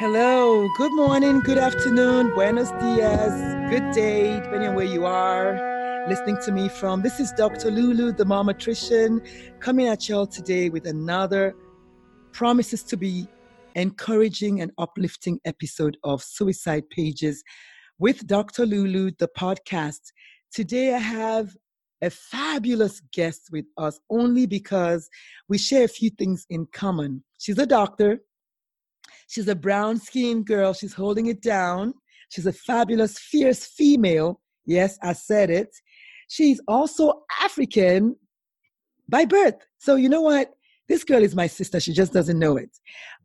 [0.00, 3.34] Hello, good morning, good afternoon, buenos dias,
[3.68, 7.02] good day, depending on where you are listening to me from.
[7.02, 7.70] This is Dr.
[7.70, 9.20] Lulu, the momatrician,
[9.60, 11.54] coming at y'all today with another
[12.32, 13.28] promises to be
[13.74, 17.44] encouraging and uplifting episode of Suicide Pages
[17.98, 18.64] with Dr.
[18.64, 20.00] Lulu, the podcast.
[20.50, 21.54] Today I have
[22.00, 25.10] a fabulous guest with us only because
[25.50, 27.22] we share a few things in common.
[27.36, 28.22] She's a doctor,
[29.30, 30.72] She's a brown skinned girl.
[30.72, 31.94] She's holding it down.
[32.30, 34.40] She's a fabulous, fierce female.
[34.66, 35.70] Yes, I said it.
[36.28, 38.16] She's also African
[39.08, 39.54] by birth.
[39.78, 40.50] So, you know what?
[40.88, 41.78] This girl is my sister.
[41.78, 42.76] She just doesn't know it.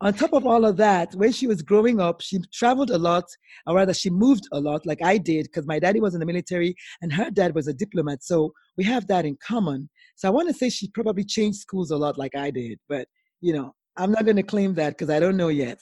[0.02, 3.25] On top of all of that, when she was growing up, she traveled a lot,
[3.66, 6.28] or rather, she moved a lot, like I did, because my daddy was in the
[6.28, 8.23] military and her dad was a diplomat.
[8.23, 9.90] So we have that in common.
[10.16, 12.79] So I want to say she probably changed schools a lot, like I did.
[12.88, 13.08] But,
[13.41, 15.79] you know, I'm not going to claim that because I don't know yet.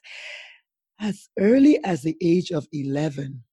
[1.00, 3.44] As early as the age of 11,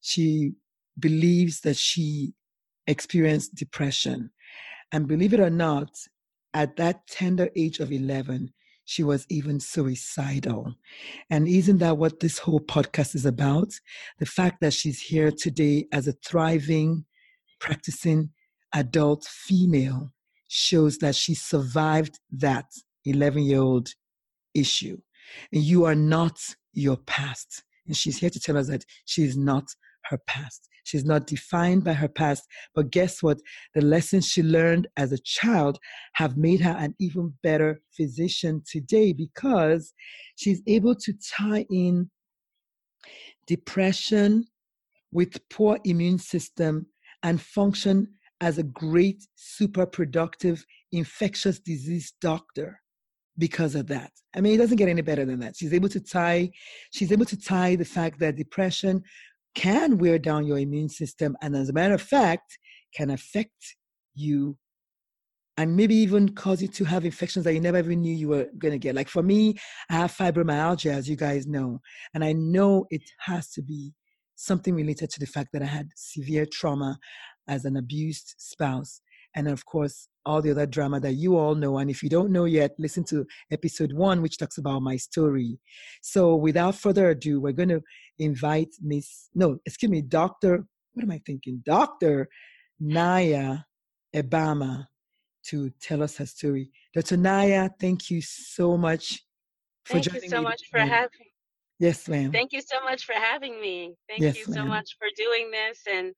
[0.00, 0.52] she
[0.98, 2.34] believes that she
[2.86, 4.30] experienced depression.
[4.92, 5.90] And believe it or not,
[6.52, 8.52] at that tender age of 11,
[8.84, 10.74] she was even suicidal.
[11.30, 13.72] And isn't that what this whole podcast is about?
[14.18, 17.06] The fact that she's here today as a thriving,
[17.60, 18.30] practicing
[18.74, 20.12] adult female
[20.48, 22.66] shows that she survived that
[23.04, 23.88] 11 year old
[24.54, 24.98] issue.
[25.52, 26.38] And you are not
[26.72, 27.62] your past.
[27.86, 29.64] And she's here to tell us that she is not
[30.06, 30.68] her past.
[30.84, 32.44] She's not defined by her past.
[32.74, 33.40] But guess what?
[33.74, 35.78] The lessons she learned as a child
[36.14, 39.94] have made her an even better physician today because
[40.36, 42.10] she's able to tie in
[43.46, 44.44] depression
[45.10, 46.86] with poor immune system
[47.22, 48.08] and function
[48.40, 52.80] as a great, super productive infectious disease doctor
[53.38, 54.12] because of that.
[54.34, 55.56] I mean, it doesn't get any better than that.
[55.56, 56.50] She's able to tie,
[56.92, 59.02] she's able to tie the fact that depression
[59.54, 62.58] can wear down your immune system, and as a matter of fact,
[62.94, 63.76] can affect
[64.14, 64.56] you
[65.56, 68.48] and maybe even cause you to have infections that you never even knew you were
[68.58, 68.94] going to get.
[68.94, 69.54] Like for me,
[69.88, 71.80] I have fibromyalgia, as you guys know,
[72.12, 73.92] and I know it has to be
[74.34, 76.98] something related to the fact that I had severe trauma
[77.46, 79.00] as an abused spouse.
[79.34, 81.78] And of course, all the other drama that you all know.
[81.78, 85.58] And if you don't know yet, listen to episode one, which talks about my story.
[86.02, 87.82] So without further ado, we're going to
[88.18, 90.64] invite Miss, no, excuse me, Dr.
[90.94, 91.62] What am I thinking?
[91.66, 92.28] Dr.
[92.80, 93.58] Naya
[94.14, 94.86] Ebama
[95.46, 96.70] to tell us her story.
[96.94, 97.16] Dr.
[97.16, 99.22] Naya, thank you so much
[99.84, 100.28] for thank joining me.
[100.28, 101.32] Thank you so much for having me.
[101.80, 102.32] Yes, ma'am.
[102.32, 103.94] Thank you so much for having me.
[104.08, 106.14] Thank yes, you so much for doing this and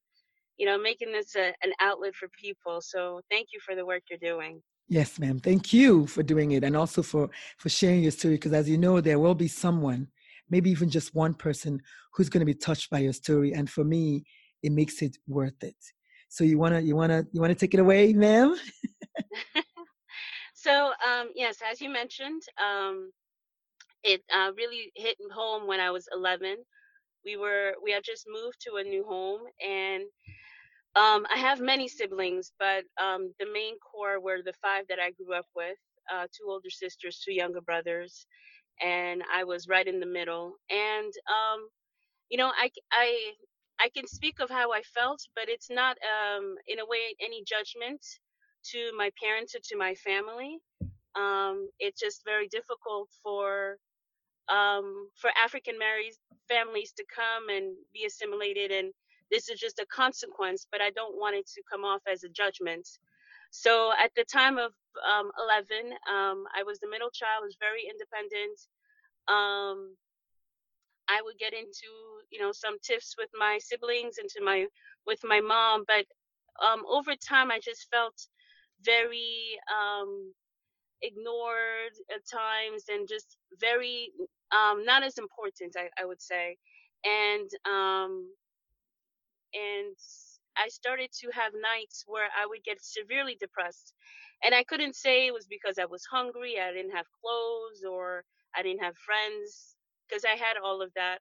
[0.59, 2.81] you know, making this a, an outlet for people.
[2.81, 4.63] So thank you for the work you're doing.
[4.89, 5.41] Yes, ma'am.
[5.41, 7.29] Thank you for doing it and also for
[7.59, 10.07] for sharing your story because as you know there will be someone,
[10.49, 13.83] maybe even just one person who's going to be touched by your story and for
[13.83, 14.25] me
[14.63, 15.77] it makes it worth it.
[16.29, 18.57] So you want to you want to you want to take it away, ma'am?
[20.55, 23.11] so, um yes, as you mentioned, um
[24.05, 26.57] it uh, really hit home when I was 11.
[27.25, 30.05] We were we had just moved to a new home and
[30.97, 35.13] um, I have many siblings, but um, the main core were the five that I
[35.13, 35.77] grew up with
[36.13, 38.27] uh, two older sisters, two younger brothers,
[38.83, 40.55] and I was right in the middle.
[40.71, 41.69] And, um,
[42.31, 43.33] you know, I, I,
[43.81, 47.45] I can speak of how I felt, but it's not, um, in a way, any
[47.45, 48.01] judgment
[48.73, 50.59] to my parents or to my family.
[51.17, 53.79] Um, it's just very difficult for
[54.49, 56.15] um, for African married
[56.49, 58.93] families to come and be assimilated, and
[59.31, 60.67] this is just a consequence.
[60.71, 62.89] But I don't want it to come off as a judgment.
[63.51, 64.73] So at the time of
[65.09, 67.45] um, 11, um, I was the middle child.
[67.45, 68.59] Was very independent.
[69.29, 69.97] Um,
[71.09, 71.89] I would get into
[72.31, 74.67] you know some tiffs with my siblings and to my
[75.07, 76.07] with my mom, but
[76.65, 78.15] um, over time I just felt
[78.83, 80.33] very um,
[81.03, 84.11] ignored at times and just very
[84.53, 86.57] um, not as important I, I would say
[87.05, 87.49] and
[89.55, 89.97] and
[90.57, 93.95] I started to have nights where I would get severely depressed
[94.45, 98.25] and I couldn't say it was because I was hungry I didn't have clothes or
[98.57, 99.77] I didn't have friends
[100.09, 101.19] because I had all of that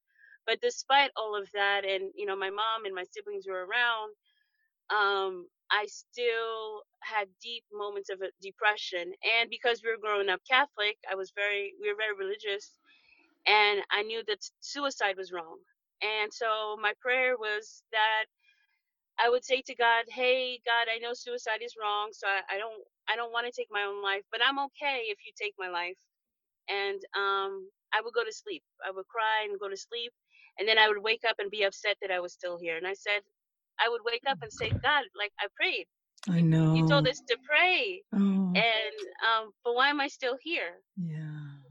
[0.48, 4.12] but despite all of that and you know my mom and my siblings were around
[4.92, 9.14] um, I still had deep moments of depression.
[9.42, 12.76] And because we were growing up Catholic, I was very, we were very religious,
[13.48, 15.60] and I knew that suicide was wrong.
[16.06, 18.26] And so my prayer was that
[19.20, 22.58] I would say to God, "Hey, God, I know suicide is wrong, so I, I
[22.58, 25.56] don't, I don't want to take my own life, but I'm okay if you take
[25.60, 25.98] my life."
[26.70, 28.64] And um, I would go to sleep.
[28.86, 30.14] I would cry and go to sleep,
[30.60, 32.78] and then I would wake up and be upset that I was still here.
[32.78, 33.22] And I said,
[33.80, 35.88] I would wake up and say, God, like I prayed.
[36.30, 36.74] I know.
[36.74, 38.04] You told us to pray.
[38.14, 38.54] Oh.
[38.56, 38.98] And
[39.28, 40.82] um, but why am I still here?
[40.98, 41.62] Yeah.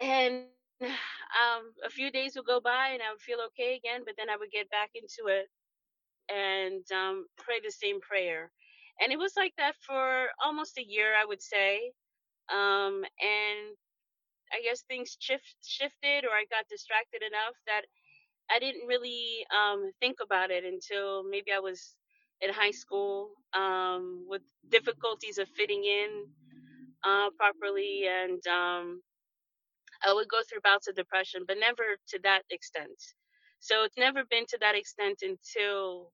[0.00, 0.46] And
[1.40, 4.30] um, a few days would go by and I would feel okay again, but then
[4.30, 5.48] I would get back into it
[6.30, 8.50] and um, pray the same prayer.
[9.02, 11.92] And it was like that for almost a year, I would say.
[12.52, 13.76] Um, and
[14.52, 17.82] I guess things shift, shifted or I got distracted enough that
[18.50, 21.94] I didn't really um, think about it until maybe I was
[22.40, 26.26] in high school um, with difficulties of fitting in
[27.04, 28.40] uh, properly, and
[30.04, 32.98] I would go through bouts of depression, but never to that extent.
[33.60, 36.10] So it's never been to that extent until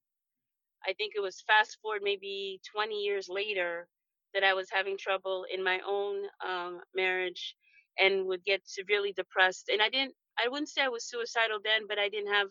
[0.87, 3.89] I think it was fast forward maybe 20 years later
[4.35, 7.55] that I was having trouble in my own um, marriage
[7.99, 9.71] and would get severely depressed.
[9.73, 12.49] And I didn't I wouldn't say I was suicidal then, but I didn't have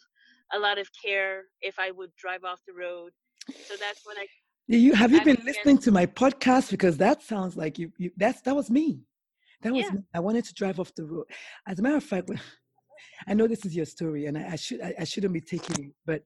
[0.54, 3.12] a lot of care if I would drive off the road.
[3.66, 4.28] So that's when I.
[4.68, 7.92] You have you I been listening to my podcast because that sounds like you.
[7.98, 9.00] you that's that was me.
[9.62, 9.92] That was yeah.
[9.92, 10.00] me.
[10.14, 11.26] I wanted to drive off the road.
[11.68, 12.30] As a matter of fact,
[13.28, 15.86] I know this is your story, and I, I should I, I shouldn't be taking
[15.86, 16.24] it, but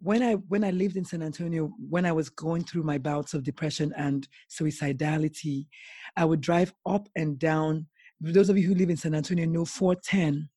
[0.00, 3.32] when I when I lived in San Antonio, when I was going through my bouts
[3.32, 5.66] of depression and suicidality,
[6.16, 7.86] I would drive up and down.
[8.20, 10.48] Those of you who live in San Antonio know 410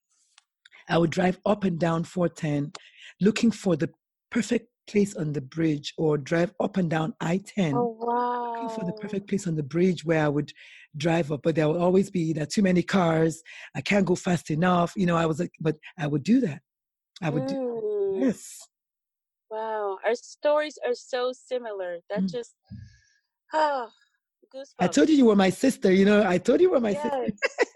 [0.90, 2.74] I would drive up and down 410
[3.22, 3.90] looking for the
[4.31, 8.39] perfect place on the bridge or drive up and down I 10 oh, wow.
[8.69, 10.51] Looking for the perfect place on the bridge where I would
[10.98, 11.42] drive up.
[11.44, 13.42] But there would always be there too many cars.
[13.75, 14.94] I can't go fast enough.
[14.95, 16.62] You know, I was like, but I would do that.
[17.21, 17.50] I would mm.
[17.50, 18.68] do yes.
[19.51, 19.98] Wow.
[20.06, 21.98] Our stories are so similar.
[22.10, 22.31] That mm.
[22.31, 22.56] just
[23.54, 23.89] oh
[24.54, 24.75] goosebumps.
[24.80, 27.04] I told you you were my sister, you know, I told you were my yes.
[27.04, 27.25] sister.
[27.25, 27.36] Yes.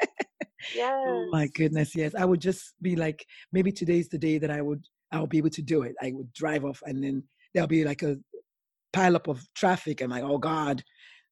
[0.75, 2.15] Oh my goodness, yes.
[2.15, 4.81] I would just be like, maybe today's the day that I would
[5.11, 5.93] I'll be able to do it.
[6.01, 7.23] I would drive off and then
[7.53, 8.15] there'll be like a
[8.93, 10.01] pile up of traffic.
[10.01, 10.83] I'm like, oh God.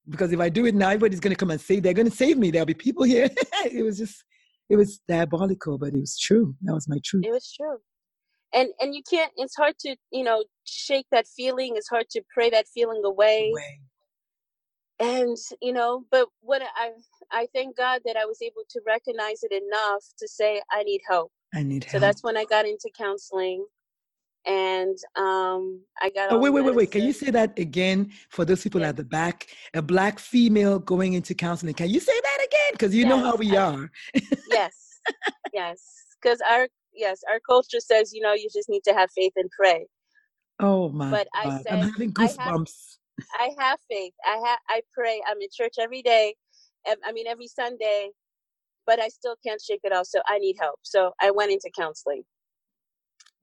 [0.09, 2.51] Because if I do it now, everybody's gonna come and say they're gonna save me.
[2.51, 3.29] There'll be people here.
[3.65, 4.23] it was just
[4.69, 6.55] it was diabolical, but it was true.
[6.63, 7.23] That was my truth.
[7.25, 7.77] It was true.
[8.53, 11.73] And and you can't it's hard to, you know, shake that feeling.
[11.75, 13.51] It's hard to pray that feeling away.
[13.51, 13.81] away
[15.01, 16.91] and you know but what i
[17.31, 21.01] i thank god that i was able to recognize it enough to say i need
[21.09, 23.65] help i need help so that's when i got into counseling
[24.45, 28.44] and um i got oh wait wait wait wait can you say that again for
[28.44, 28.90] those people yeah.
[28.90, 32.94] at the back a black female going into counseling can you say that again because
[32.95, 33.92] you yes, know how we are
[34.48, 35.00] yes
[35.54, 39.33] yes because our yes our culture says you know you just need to have faith
[39.36, 39.86] and pray
[40.60, 42.98] oh my but I said, I'm having goosebumps
[43.40, 44.14] I have faith.
[44.26, 44.60] I have.
[44.69, 45.21] I pray.
[45.28, 46.36] I'm in church every day.
[46.88, 48.10] I mean, every Sunday,
[48.88, 50.07] but I still can't shake it off.
[50.07, 50.80] So I need help.
[50.81, 52.24] So I went into counseling,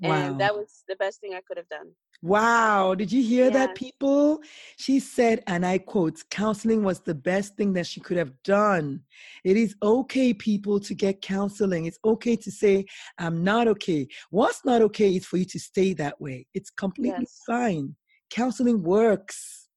[0.00, 0.14] wow.
[0.14, 1.92] and that was the best thing I could have done.
[2.22, 2.94] Wow.
[2.94, 3.50] Did you hear yeah.
[3.50, 4.40] that, people?
[4.76, 9.00] She said, and I quote, counseling was the best thing that she could have done.
[9.44, 11.86] It is okay, people, to get counseling.
[11.86, 12.86] It's okay to say,
[13.18, 14.08] I'm not okay.
[14.30, 16.46] What's not okay is for you to stay that way.
[16.54, 17.40] It's completely yes.
[17.46, 17.94] fine.
[18.30, 19.68] Counseling works.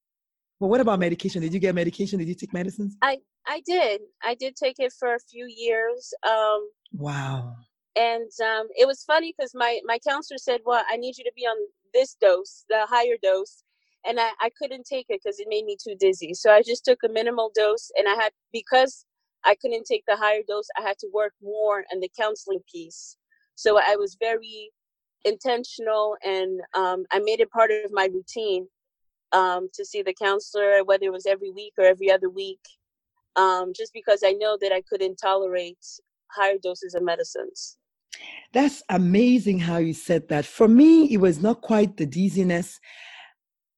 [0.60, 1.42] But what about medication?
[1.42, 2.20] Did you get medication?
[2.20, 2.96] Did you take medicines?
[3.01, 4.01] I I did.
[4.24, 6.13] I did take it for a few years.
[6.28, 7.56] Um, wow.
[7.95, 11.31] And um, it was funny because my my counselor said, "Well, I need you to
[11.36, 11.57] be on
[11.93, 13.63] this dose, the higher dose,"
[14.05, 16.33] and I I couldn't take it because it made me too dizzy.
[16.33, 19.05] So I just took a minimal dose, and I had because
[19.43, 20.67] I couldn't take the higher dose.
[20.77, 23.17] I had to work more on the counseling piece.
[23.55, 24.71] So I was very
[25.25, 28.67] intentional and um, I made it part of my routine
[29.33, 32.60] um, to see the counselor, whether it was every week or every other week,
[33.36, 35.77] um, just because I know that I couldn't tolerate
[36.31, 37.77] higher doses of medicines.
[38.53, 40.46] That's amazing how you said that.
[40.46, 42.80] For me, it was not quite the dizziness.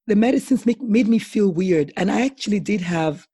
[0.07, 1.93] The medicines make, made me feel weird.
[1.95, 3.27] And I actually did have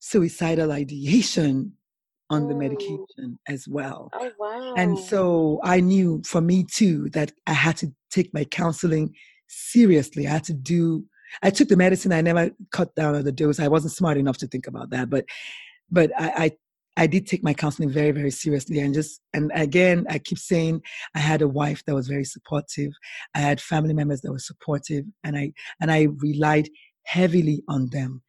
[0.00, 1.72] suicidal ideation
[2.30, 2.58] on the oh.
[2.58, 4.10] medication as well.
[4.14, 4.74] Oh, wow.
[4.76, 9.14] And so I knew for me too that I had to take my counseling
[9.48, 10.26] seriously.
[10.26, 11.04] I had to do
[11.42, 13.60] I took the medicine, I never cut down on the dose.
[13.60, 15.10] I wasn't smart enough to think about that.
[15.10, 15.26] But
[15.90, 16.52] but I, I
[16.98, 18.80] I did take my counseling very, very seriously.
[18.80, 20.82] And just, and again, I keep saying
[21.14, 22.92] I had a wife that was very supportive.
[23.36, 26.68] I had family members that were supportive and I, and I relied
[27.04, 28.22] heavily on them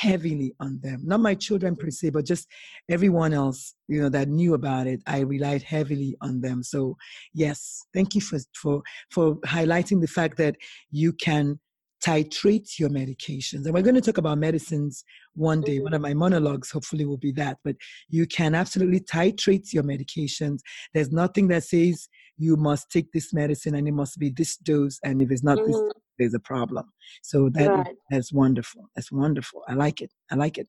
[0.00, 2.46] heavily on them not my children per se but just
[2.90, 6.94] everyone else you know that knew about it i relied heavily on them so
[7.32, 10.54] yes thank you for for for highlighting the fact that
[10.90, 11.58] you can
[12.04, 16.14] titrate your medications and we're going to talk about medicines one day one of my
[16.14, 17.74] monologues hopefully will be that but
[18.08, 20.60] you can absolutely titrate your medications
[20.94, 25.00] there's nothing that says you must take this medicine and it must be this dose
[25.02, 25.72] and if it's not mm-hmm.
[25.72, 26.92] this there's a problem.
[27.22, 27.96] So that right.
[28.10, 28.90] that's wonderful.
[28.94, 29.62] That's wonderful.
[29.68, 30.12] I like it.
[30.30, 30.68] I like it.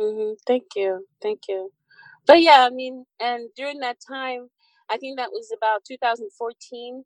[0.00, 0.34] Mm-hmm.
[0.46, 1.06] Thank you.
[1.20, 1.70] Thank you.
[2.26, 4.48] But yeah, I mean, and during that time,
[4.90, 7.04] I think that was about 2014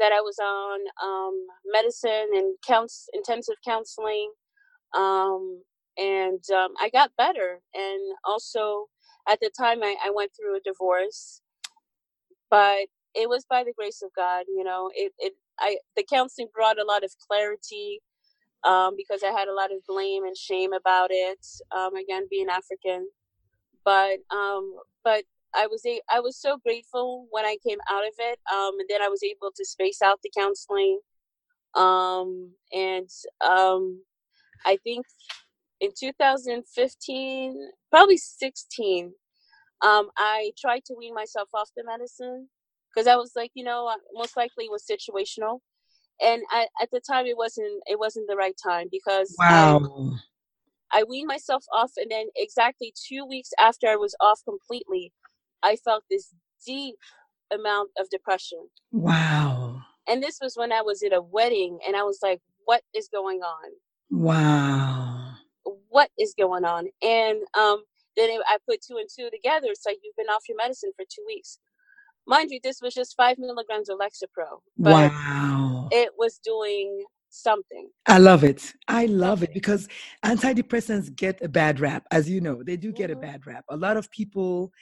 [0.00, 4.32] that I was on um, medicine and counts intensive counseling,
[4.96, 5.62] um,
[5.96, 7.60] and um, I got better.
[7.74, 8.86] And also,
[9.28, 11.42] at the time, I, I went through a divorce,
[12.50, 14.44] but it was by the grace of God.
[14.48, 18.00] You know, it it I the counseling brought a lot of clarity
[18.64, 21.46] um, because I had a lot of blame and shame about it.
[21.76, 23.08] Um, again, being African,
[23.84, 28.12] but um, but I was a, I was so grateful when I came out of
[28.18, 31.00] it, um, and then I was able to space out the counseling,
[31.74, 33.08] um, and
[33.44, 34.02] um,
[34.64, 35.06] I think
[35.80, 39.12] in 2015, probably 16,
[39.82, 42.48] um, I tried to wean myself off the medicine
[42.94, 45.60] because I was like, you know, most likely it was situational,
[46.22, 49.80] and I, at the time it wasn't it wasn't the right time because wow.
[50.92, 55.12] I, I weaned myself off, and then exactly two weeks after I was off completely,
[55.62, 56.34] I felt this
[56.66, 56.96] deep
[57.52, 58.68] amount of depression.
[58.92, 59.82] Wow.
[60.08, 63.08] And this was when I was at a wedding, and I was like, what is
[63.08, 63.70] going on?
[64.10, 65.34] Wow.
[65.88, 66.88] What is going on?
[67.02, 67.84] And um,
[68.16, 69.68] then I put two and two together.
[69.70, 71.58] It's like you've been off your medicine for two weeks.
[72.26, 74.60] Mind you, this was just five milligrams of Lexapro.
[74.76, 75.88] wow.
[75.90, 77.88] It was doing something.
[78.06, 78.72] I love it.
[78.88, 79.88] I love it because
[80.24, 82.06] antidepressants get a bad rap.
[82.10, 83.18] As you know, they do get mm-hmm.
[83.18, 83.64] a bad rap.
[83.70, 84.72] A lot of people,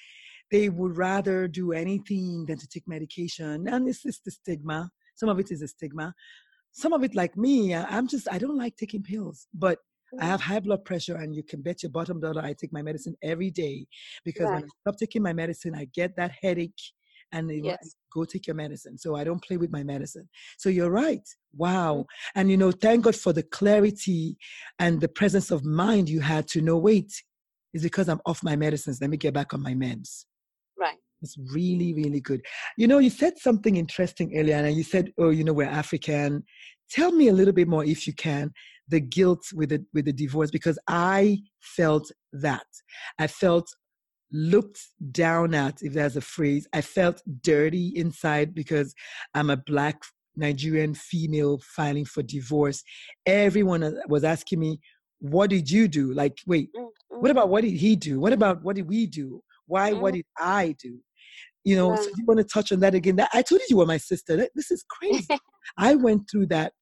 [0.51, 3.69] they would rather do anything than to take medication.
[3.69, 4.91] And this is the stigma.
[5.15, 6.15] Some of it is a stigma.
[6.73, 9.47] Some of it, like me, I'm just, I don't like taking pills.
[9.53, 9.79] But
[10.21, 10.53] I have mm-hmm.
[10.53, 13.51] high blood pressure, and you can bet your bottom dollar I take my medicine every
[13.51, 13.87] day
[14.25, 16.81] because when I stop taking my medicine, I get that headache
[17.33, 17.95] and they yes.
[18.13, 18.97] go take your medicine.
[18.97, 20.29] So I don't play with my medicine.
[20.57, 21.27] So you're right.
[21.55, 21.95] Wow.
[21.95, 22.41] Mm-hmm.
[22.41, 24.39] And you know, thank God for the clarity
[24.79, 27.13] and the presence of mind you had to know, wait,
[27.75, 29.01] it's because I'm off my medicines.
[29.01, 30.25] Let me get back on my meds.
[31.23, 32.41] It's really, really good.
[32.77, 36.45] You know, you said something interesting earlier, and you said, "Oh, you know, we're African."
[36.91, 38.51] Tell me a little bit more, if you can,
[38.89, 42.67] the guilt with the with the divorce, because I felt that.
[43.19, 43.69] I felt
[44.33, 46.67] looked down at, if there's a phrase.
[46.73, 48.95] I felt dirty inside because
[49.35, 50.03] I'm a black
[50.37, 52.83] Nigerian female filing for divorce.
[53.27, 54.81] Everyone was asking me,
[55.21, 56.13] What did you do?
[56.13, 57.21] Like, wait, mm-hmm.
[57.21, 58.21] what about what did he do?
[58.21, 59.43] What about what did we do?
[59.67, 60.01] Why, mm-hmm.
[60.01, 60.99] what did I do?
[61.65, 63.17] You know, so you want to touch on that again.
[63.17, 64.49] That I told you you were my sister.
[64.55, 65.27] This is crazy.
[65.79, 66.73] I went through that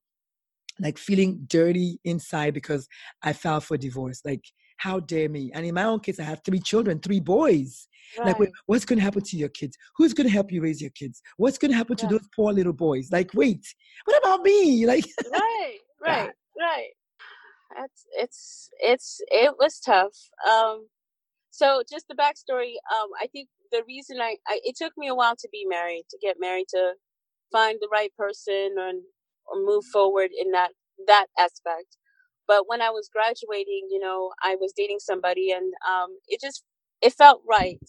[0.78, 2.86] like feeling dirty inside because
[3.22, 4.20] I filed for divorce.
[4.24, 4.44] Like
[4.78, 5.50] how dare me?
[5.54, 7.88] And in my own case, I have three children, three boys.
[8.18, 8.38] Right.
[8.38, 9.76] Like, what's going to happen to your kids?
[9.96, 11.20] Who's going to help you raise your kids?
[11.38, 12.08] What's going to happen yeah.
[12.08, 13.08] to those poor little boys?
[13.10, 13.66] Like, wait,
[14.04, 14.86] what about me?
[14.86, 16.90] Like, right, right, right.
[17.76, 20.16] That's it's it's it was tough.
[20.48, 20.86] Um,
[21.50, 22.74] so just the backstory.
[22.94, 26.04] Um, I think the reason I, I it took me a while to be married,
[26.10, 26.94] to get married, to
[27.52, 29.02] find the right person and
[29.46, 30.70] or move forward in that
[31.06, 31.98] that aspect.
[32.48, 36.64] But when I was graduating, you know, I was dating somebody and um, it just,
[37.02, 37.80] it felt right.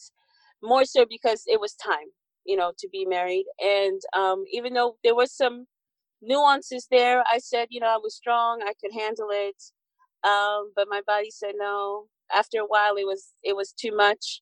[0.64, 2.10] More so because it was time,
[2.46, 3.46] you know, to be married.
[3.64, 5.68] And um, even though there was some
[6.22, 9.62] nuances there, I said, you know, I was strong, I could handle it.
[10.28, 14.42] Um, but my body said, no, after a while it was it was too much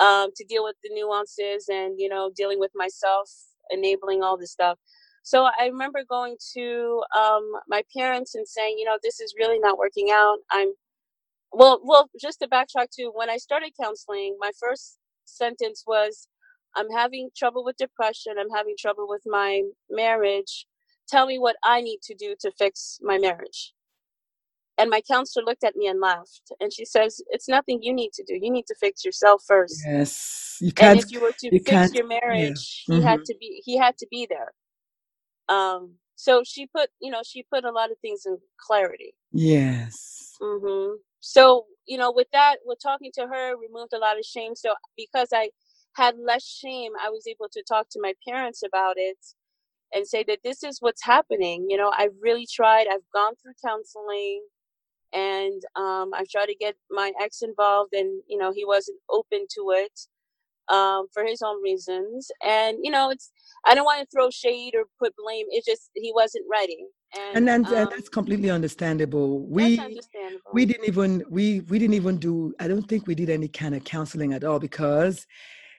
[0.00, 3.30] um, to deal with the nuances and you know dealing with myself
[3.70, 4.78] enabling all this stuff.
[5.24, 9.58] So i remember going to um, my parents and saying you know this is really
[9.60, 10.38] not working out.
[10.52, 10.68] I'm
[11.52, 16.28] well well just to backtrack to when i started counseling my first sentence was
[16.76, 18.34] i'm having trouble with depression.
[18.38, 20.66] I'm having trouble with my marriage.
[21.08, 23.72] Tell me what i need to do to fix my marriage
[24.78, 26.52] and my counselor looked at me and laughed.
[26.60, 28.38] And she says, It's nothing you need to do.
[28.40, 29.82] You need to fix yourself first.
[29.86, 30.56] Yes.
[30.60, 30.98] You can't.
[30.98, 32.94] And if you were to you fix your marriage, yeah.
[32.94, 33.08] he mm-hmm.
[33.08, 34.52] had to be he had to be there.
[35.48, 39.14] Um so she put, you know, she put a lot of things in clarity.
[39.32, 40.32] Yes.
[40.42, 40.96] Mm-hmm.
[41.20, 44.56] So, you know, with that, with talking to her, removed a lot of shame.
[44.56, 45.50] So because I
[45.94, 49.18] had less shame, I was able to talk to my parents about it
[49.92, 51.66] and say that this is what's happening.
[51.68, 52.86] You know, I've really tried.
[52.90, 54.42] I've gone through counseling
[55.12, 59.46] and um, I tried to get my ex involved, and you know he wasn't open
[59.54, 60.00] to it
[60.68, 62.30] um, for his own reasons.
[62.44, 63.30] And you know, it's
[63.64, 65.46] I don't want to throw shade or put blame.
[65.50, 66.78] It's just he wasn't ready.
[67.16, 69.46] And and, and, um, and that's completely understandable.
[69.46, 70.50] We understandable.
[70.52, 72.54] we didn't even we we didn't even do.
[72.60, 75.26] I don't think we did any kind of counseling at all because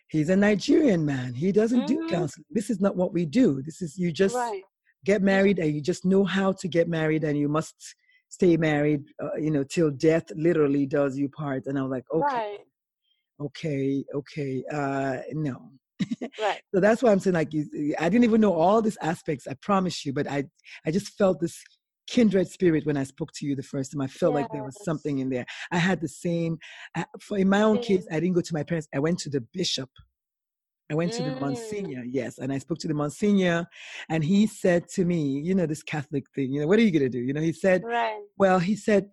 [0.08, 1.34] he's a Nigerian man.
[1.34, 2.08] He doesn't mm-hmm.
[2.08, 2.46] do counseling.
[2.50, 3.62] This is not what we do.
[3.62, 4.64] This is you just right.
[5.06, 7.96] get married and you just know how to get married and you must
[8.30, 11.66] stay married, uh, you know, till death literally does you part.
[11.66, 12.60] And I was like, okay, right.
[13.42, 15.72] okay, okay, uh, no.
[16.40, 16.62] right.
[16.74, 17.52] so that's why I'm saying, like,
[18.00, 19.48] I didn't even know all these aspects.
[19.48, 20.46] I promise you, but I,
[20.86, 21.62] I just felt this
[22.08, 24.02] kindred spirit when I spoke to you the first time.
[24.02, 24.42] I felt yes.
[24.42, 25.46] like there was something in there.
[25.72, 26.58] I had the same.
[26.96, 28.88] I, for in my own case, I didn't go to my parents.
[28.94, 29.90] I went to the bishop
[30.92, 31.42] I went to the mm.
[31.42, 33.68] Monsignor, yes, and I spoke to the Monsignor,
[34.10, 36.92] and he said to me, you know, this Catholic thing, you know, what are you
[36.92, 37.20] going to do?
[37.20, 38.20] You know, he said, right.
[38.38, 39.10] well, he said,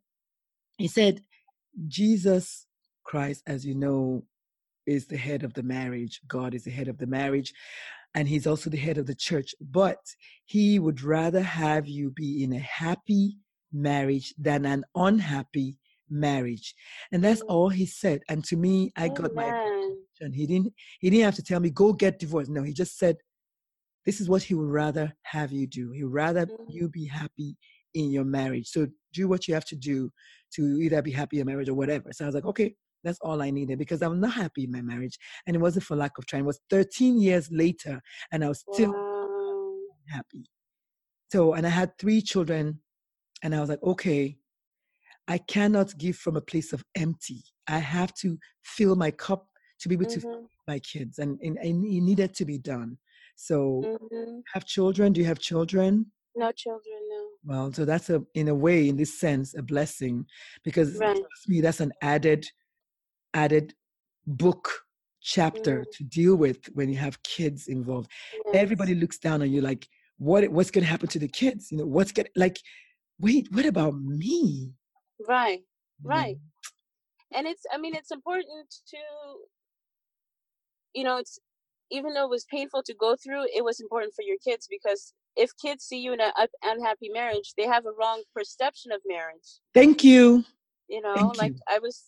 [0.79, 1.23] he said,
[1.87, 2.67] Jesus
[3.05, 4.25] Christ, as you know,
[4.87, 6.21] is the head of the marriage.
[6.27, 7.53] God is the head of the marriage,
[8.15, 9.55] and he's also the head of the church.
[9.61, 9.99] But
[10.45, 13.37] he would rather have you be in a happy
[13.73, 15.77] marriage than an unhappy
[16.09, 16.75] marriage.
[17.13, 17.49] And that's mm.
[17.49, 18.23] all he said.
[18.29, 19.51] And to me, I got my
[20.21, 22.51] and he didn't he didn't have to tell me go get divorced.
[22.51, 23.17] No he just said
[24.05, 25.91] this is what he would rather have you do.
[25.91, 26.71] He would rather mm-hmm.
[26.71, 27.57] you be happy
[27.95, 28.69] in your marriage.
[28.69, 30.11] So do what you have to do
[30.55, 32.11] to either be happy in marriage or whatever.
[32.13, 32.75] So i was like okay
[33.05, 35.19] that's all i needed because i'm not happy in my marriage.
[35.47, 36.45] And it wasn't for lack of trying.
[36.45, 38.01] It was 13 years later
[38.33, 39.79] and i was still wow.
[40.09, 40.45] happy.
[41.33, 42.81] So and i had three children
[43.43, 44.39] and i was like okay
[45.29, 47.43] i cannot give from a place of empty.
[47.69, 49.47] I have to fill my cup
[49.81, 50.31] to be able mm-hmm.
[50.31, 52.97] to my kids and, and, and it needed to be done
[53.37, 54.39] so mm-hmm.
[54.53, 58.55] have children do you have children no children no well so that's a in a
[58.55, 60.25] way in this sense a blessing
[60.65, 61.21] because right.
[61.49, 62.47] me that's an added
[63.35, 63.75] added
[64.27, 64.83] book
[65.21, 65.91] chapter mm-hmm.
[65.93, 68.55] to deal with when you have kids involved yes.
[68.55, 71.79] everybody looks down on you like what what's going to happen to the kids you
[71.79, 72.59] know what's going like
[73.19, 74.73] wait what about me
[75.29, 75.61] right
[76.03, 76.37] right
[77.35, 78.99] and it's i mean it's important to
[80.97, 81.39] you know, it's
[81.91, 85.13] even though it was painful to go through, it was important for your kids because
[85.37, 86.33] if kids see you in an
[86.65, 89.61] unhappy marriage, they have a wrong perception of marriage.
[89.75, 90.45] Thank you.
[90.89, 91.61] You know, Thank like you.
[91.69, 92.05] I was,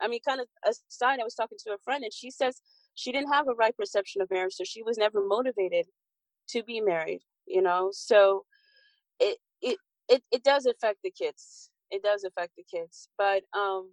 [0.00, 2.60] I mean, kind of aside, I was talking to a friend and she says
[2.94, 5.86] she didn't have a right perception of marriage, so she was never motivated
[6.50, 7.20] to be married.
[7.46, 8.44] You know, so
[9.18, 11.70] it it it, it does affect the kids.
[11.90, 13.90] It does affect the kids, but um,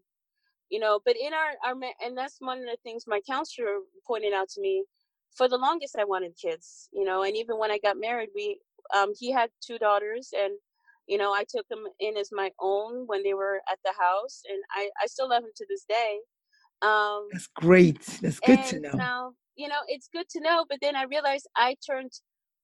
[0.69, 4.33] you know but in our our and that's one of the things my counselor pointed
[4.33, 4.83] out to me
[5.35, 8.59] for the longest i wanted kids you know and even when i got married we
[8.95, 10.53] um he had two daughters and
[11.07, 14.41] you know i took them in as my own when they were at the house
[14.49, 16.17] and i i still love them to this day
[16.81, 18.01] um that's great.
[18.21, 18.91] That's good to know.
[18.95, 22.11] now you know it's good to know but then i realized i turned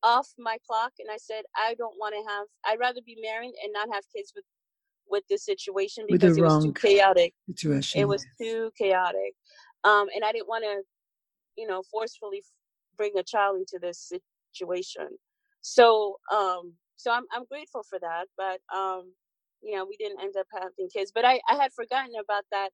[0.04, 3.54] off my clock and i said i don't want to have i'd rather be married
[3.64, 4.44] and not have kids with
[5.12, 7.34] with this situation because it was too chaotic.
[7.48, 8.02] Situation.
[8.02, 9.34] It was too chaotic.
[9.84, 10.82] Um, and I didn't want to,
[11.58, 12.44] you know, forcefully
[12.98, 14.12] bring a child into this
[14.54, 15.08] situation.
[15.62, 18.26] So, um, so I'm I'm grateful for that.
[18.38, 19.14] But um,
[19.62, 21.12] you know, we didn't end up having kids.
[21.14, 22.70] But I I had forgotten about that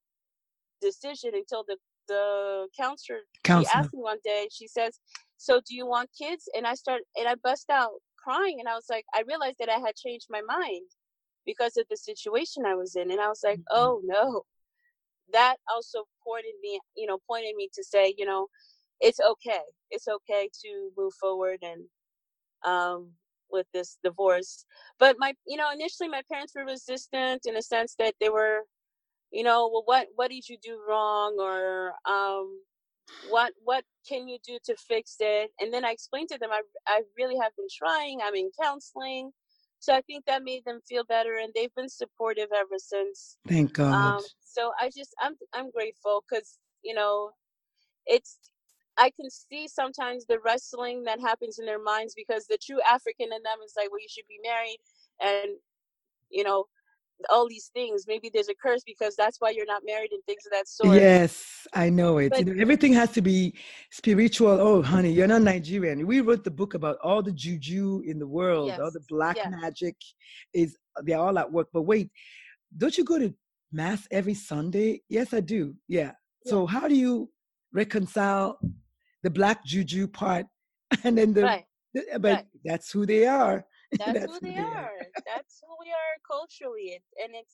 [0.82, 3.70] decision until the the counselor, counselor.
[3.70, 4.48] she asked me one day.
[4.52, 5.00] She says,
[5.38, 8.76] "So do you want kids?" And I start and I bust out crying, and I
[8.76, 10.90] was like, I realized that I had changed my mind
[11.48, 13.10] because of the situation I was in.
[13.10, 13.80] And I was like, mm-hmm.
[13.82, 14.44] oh no.
[15.34, 18.48] That also pointed me, you know, pointed me to say, you know,
[19.02, 19.66] it's okay.
[19.90, 21.84] It's okay to move forward and
[22.66, 23.12] um
[23.50, 24.66] with this divorce.
[25.00, 28.62] But my you know, initially my parents were resistant in a sense that they were
[29.32, 32.62] you know, well, what what did you do wrong, or um,
[33.30, 35.52] what what can you do to fix it?
[35.60, 38.20] And then I explained to them, I I really have been trying.
[38.24, 39.32] I'm in counseling.
[39.80, 43.38] So I think that made them feel better, and they've been supportive ever since.
[43.48, 43.94] Thank God.
[43.96, 47.32] Um, so I just I'm I'm grateful because you know,
[48.08, 48.40] it's
[48.98, 53.28] I can see sometimes the wrestling that happens in their minds because the true African
[53.28, 54.80] in them is like, well, you should be married,
[55.22, 55.58] and
[56.32, 56.66] you know,
[57.30, 58.06] all these things.
[58.08, 60.96] Maybe there's a curse because that's why you're not married and things of that sort.
[60.96, 62.30] Yes, I know it.
[62.30, 63.56] But, you know, everything has to be
[63.92, 64.50] spiritual.
[64.50, 66.06] Oh, honey, you're not Nigerian.
[66.06, 69.38] We wrote the book about all the juju in the world, yes, all the black
[69.38, 69.54] yes.
[69.62, 69.96] magic
[70.54, 71.68] is they're all at work.
[71.74, 72.10] But wait,
[72.76, 73.34] don't you go to
[73.72, 75.02] mass every Sunday?
[75.10, 75.76] Yes, I do.
[75.88, 76.12] Yeah.
[76.46, 76.50] yeah.
[76.50, 77.30] So how do you
[77.74, 78.60] reconcile
[79.24, 80.46] the black juju part
[81.04, 81.66] and then the, right.
[81.94, 82.46] the but right.
[82.64, 83.66] that's who they are.
[84.00, 84.66] That's, That's who they, are.
[84.66, 84.92] are.
[85.26, 87.54] That's who we are culturally, and it's.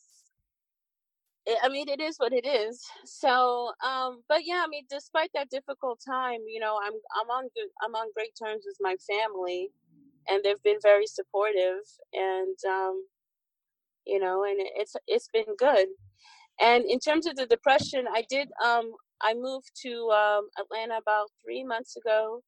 [1.45, 2.81] It, I mean, it is what it is.
[3.05, 7.43] So, um, but yeah, I mean, despite that difficult time, you know, I'm I'm on
[7.55, 9.69] good, I'm on great terms with my family,
[10.27, 13.05] and they've been very supportive, and um,
[14.05, 15.87] you know, and it's it's been good.
[16.59, 18.91] And in terms of the depression, I did um,
[19.21, 22.41] I moved to um, Atlanta about three months ago,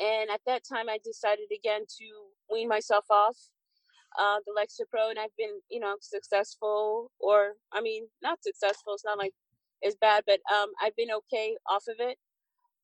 [0.00, 2.06] and at that time, I decided again to
[2.50, 3.36] wean myself off
[4.18, 7.10] uh, the Lexapro, and I've been, you know, successful.
[7.20, 8.94] Or, I mean, not successful.
[8.94, 9.32] It's not like
[9.82, 12.18] it's bad, but um, I've been okay off of it.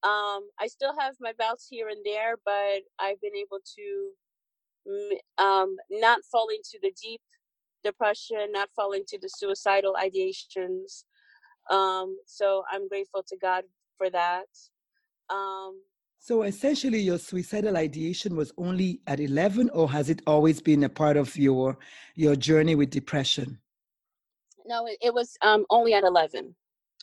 [0.03, 4.11] Um, I still have my bouts here and there, but I've been able to
[5.45, 7.21] um, not fall into the deep
[7.85, 11.05] depression, not fall into the suicidal ideations.
[11.71, 13.65] Um, so I'm grateful to God
[13.99, 14.47] for that.
[15.31, 15.81] Um,
[16.23, 20.89] so essentially, your suicidal ideation was only at 11, or has it always been a
[20.89, 21.79] part of your
[22.15, 23.59] your journey with depression?
[24.67, 26.55] No, it, it was um, only at 11.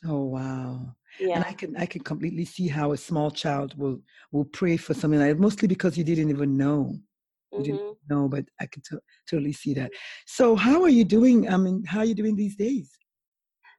[0.06, 0.94] Oh wow!
[1.18, 4.00] Yeah, and I can I can completely see how a small child will
[4.30, 6.94] will pray for something like that, mostly because you didn't even know.
[7.50, 7.72] You mm-hmm.
[7.72, 9.90] didn't know, but I can t- totally see that.
[10.26, 11.48] So, how are you doing?
[11.48, 12.88] I mean, how are you doing these days?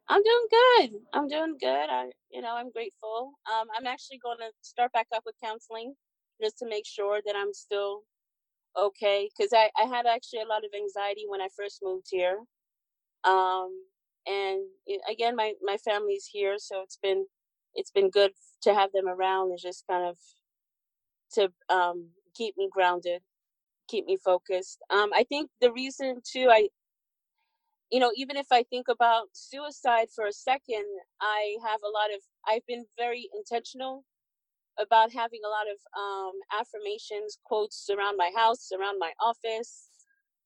[0.09, 0.89] I'm doing good.
[1.13, 1.89] I'm doing good.
[1.89, 3.33] I, you know, I'm grateful.
[3.51, 5.93] Um, I'm actually going to start back up with counseling
[6.41, 8.03] just to make sure that I'm still
[8.77, 9.29] okay.
[9.37, 12.39] Because I, I had actually a lot of anxiety when I first moved here.
[13.23, 13.71] Um,
[14.27, 17.25] and it, again, my my family's here, so it's been
[17.75, 18.31] it's been good
[18.63, 20.17] to have them around and just kind of
[21.33, 23.21] to um, keep me grounded,
[23.89, 24.79] keep me focused.
[24.89, 26.69] Um, I think the reason too, I
[27.91, 30.85] you know, even if I think about suicide for a second,
[31.21, 34.05] I have a lot of, I've been very intentional
[34.79, 39.89] about having a lot of um, affirmations, quotes around my house, around my office.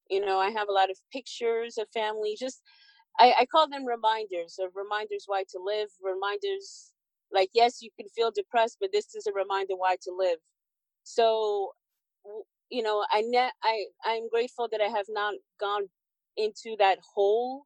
[0.09, 2.35] You know, I have a lot of pictures of family.
[2.39, 2.61] Just,
[3.19, 6.91] I, I call them reminders of reminders why to live, reminders
[7.33, 10.39] like, yes, you can feel depressed, but this is a reminder why to live.
[11.03, 11.71] So,
[12.69, 15.87] you know, I ne- I I'm grateful that I have not gone
[16.37, 17.65] into that hole.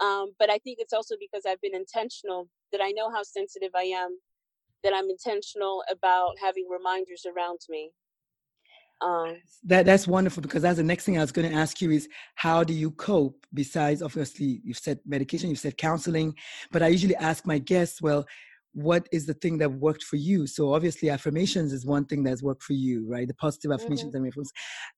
[0.00, 3.70] Um, but I think it's also because I've been intentional that I know how sensitive
[3.74, 4.18] I am,
[4.84, 7.90] that I'm intentional about having reminders around me.
[9.02, 11.90] Um, that that's wonderful because that's the next thing I was going to ask you
[11.90, 16.34] is how do you cope besides obviously you've said medication, you've said counseling,
[16.72, 18.24] but I usually ask my guests, well,
[18.76, 22.42] what is the thing that worked for you so obviously affirmations is one thing that's
[22.42, 24.24] worked for you right the positive affirmations mm-hmm.
[24.26, 24.46] and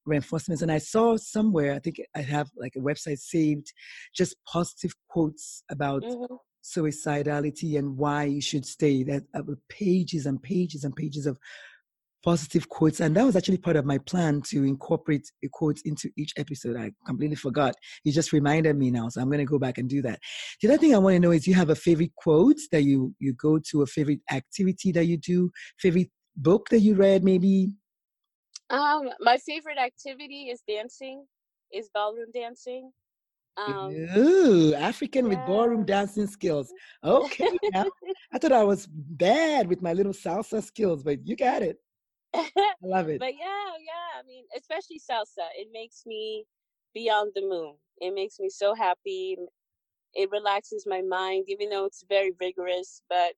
[0.04, 3.72] reinforcements and i saw somewhere i think i have like a website saved
[4.12, 6.34] just positive quotes about mm-hmm.
[6.64, 11.38] suicidality and why you should stay that uh, pages and pages and pages of
[12.24, 13.00] positive quotes.
[13.00, 16.76] And that was actually part of my plan to incorporate a quote into each episode.
[16.76, 17.74] I completely forgot.
[18.04, 19.08] You just reminded me now.
[19.08, 20.18] So I'm going to go back and do that.
[20.62, 23.14] The other thing I want to know is you have a favorite quote that you,
[23.18, 27.68] you go to, a favorite activity that you do, favorite book that you read, maybe?
[28.70, 31.24] Um, my favorite activity is dancing,
[31.72, 32.90] is ballroom dancing.
[33.56, 35.30] Um, Ooh, African yeah.
[35.30, 36.72] with ballroom dancing skills.
[37.04, 41.78] Okay, I thought I was bad with my little salsa skills, but you got it.
[42.34, 43.18] I love it.
[43.20, 44.20] But yeah, yeah.
[44.20, 45.48] I mean, especially salsa.
[45.56, 46.44] It makes me
[46.94, 47.74] beyond the moon.
[48.00, 49.36] It makes me so happy.
[50.14, 53.34] It relaxes my mind, even though it's very vigorous, but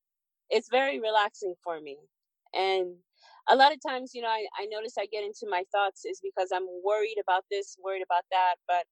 [0.50, 1.98] it's very relaxing for me.
[2.54, 2.96] And
[3.48, 6.20] a lot of times, you know, I, I notice I get into my thoughts is
[6.22, 8.56] because I'm worried about this, worried about that.
[8.66, 8.84] But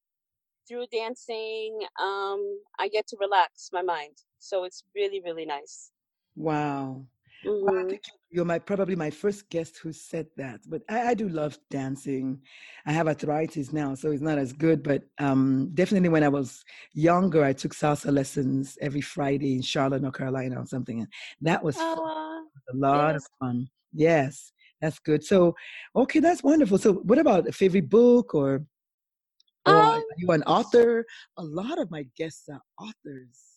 [0.69, 4.17] through dancing, um, I get to relax my mind.
[4.39, 5.91] So it's really, really nice.
[6.37, 7.07] Wow.
[7.45, 7.97] Mm-hmm.
[8.31, 10.61] You're my probably my first guest who said that.
[10.67, 12.41] But I, I, do love dancing.
[12.87, 14.83] I have arthritis now, so it's not as good.
[14.83, 16.63] But um, definitely, when I was
[16.93, 21.09] younger, I took salsa lessons every Friday in Charlotte, North Carolina, or something, and
[21.41, 23.25] that was uh, a lot yes.
[23.25, 23.69] of fun.
[23.93, 25.25] Yes, that's good.
[25.25, 25.55] So,
[25.97, 26.79] okay, that's wonderful.
[26.79, 28.65] So, what about a favorite book or?
[29.67, 31.05] Or um, are you an author?
[31.37, 33.49] A lot of my guests are authors.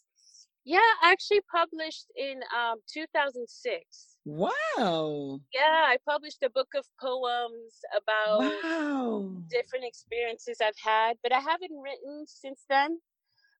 [0.65, 4.10] Yeah, I actually published in um, 2006.
[4.25, 5.41] Wow.
[5.53, 9.43] Yeah, I published a book of poems about wow.
[9.49, 12.99] different experiences I've had, but I haven't written since then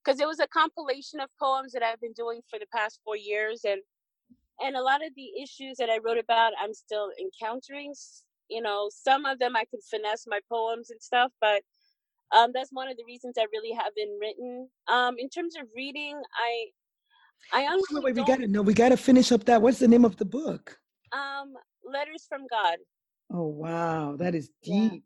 [0.04, 3.17] because it was a compilation of poems that I've been doing for the past four
[3.17, 3.82] years, and
[4.60, 7.93] and a lot of the issues that I wrote about, I'm still encountering.
[8.50, 11.63] You know, some of them I could finesse my poems and stuff, but
[12.36, 14.69] um, that's one of the reasons I really haven't written.
[14.88, 16.67] Um, in terms of reading, I
[17.54, 19.62] I honestly wait, wait, we gotta no, we gotta finish up that.
[19.62, 20.78] What's the name of the book?
[21.12, 22.78] Um, Letters from God.
[23.34, 25.04] Oh wow, that is deep.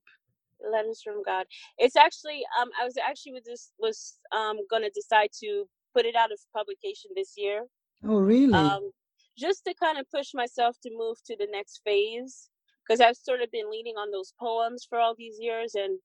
[0.62, 0.72] Yeah.
[0.72, 1.46] Letters from God.
[1.78, 6.16] It's actually um I was actually with this was um gonna decide to put it
[6.16, 7.66] out of publication this year.
[8.04, 8.54] Oh really?
[8.54, 8.92] Um
[9.38, 12.50] just to kind of push myself to move to the next phase
[12.88, 16.00] because I've sort of been leaning on those poems for all these years and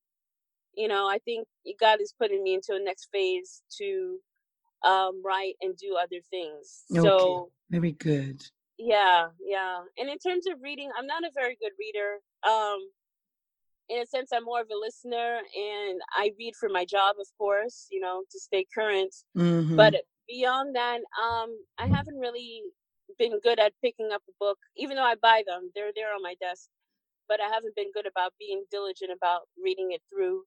[0.74, 1.46] you know I think
[1.80, 4.18] God is putting me into a next phase to
[4.86, 6.84] um, write and do other things.
[6.92, 7.00] Okay.
[7.00, 8.42] So very good.
[8.78, 9.80] Yeah, yeah.
[9.98, 12.18] And in terms of reading, I'm not a very good reader.
[12.48, 12.78] Um,
[13.90, 17.26] in a sense, I'm more of a listener, and I read for my job, of
[17.36, 19.14] course, you know, to stay current.
[19.36, 19.76] Mm-hmm.
[19.76, 19.96] But
[20.28, 22.62] beyond that, um, I haven't really
[23.18, 25.70] been good at picking up a book, even though I buy them.
[25.74, 26.68] They're there on my desk,
[27.28, 30.44] but I haven't been good about being diligent about reading it through.